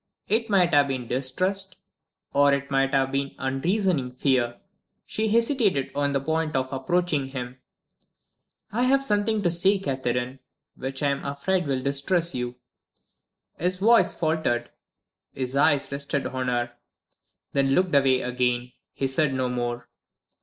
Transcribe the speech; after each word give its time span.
It 0.27 0.49
might 0.49 0.73
have 0.73 0.87
been 0.87 1.07
distrust, 1.07 1.75
or 2.33 2.51
it 2.55 2.71
might 2.71 2.91
have 2.91 3.11
been 3.11 3.35
unreasoning 3.37 4.13
fear 4.13 4.57
she 5.05 5.27
hesitated 5.27 5.91
on 5.93 6.11
the 6.11 6.19
point 6.19 6.55
of 6.55 6.73
approaching 6.73 7.27
him. 7.27 7.59
"I 8.71 8.85
have 8.85 9.03
something 9.03 9.43
to 9.43 9.51
say, 9.51 9.77
Catherine, 9.77 10.39
which 10.75 11.03
I'm 11.03 11.23
afraid 11.23 11.67
will 11.67 11.83
distress 11.83 12.33
you." 12.33 12.55
His 13.59 13.77
voice 13.77 14.11
faltered, 14.11 14.71
his 15.35 15.55
eyes 15.55 15.91
rested 15.91 16.25
on 16.25 16.47
her 16.47 16.71
then 17.53 17.75
looked 17.75 17.93
away 17.93 18.21
again. 18.21 18.71
He 18.93 19.05
said 19.07 19.35
no 19.35 19.49
more. 19.49 19.87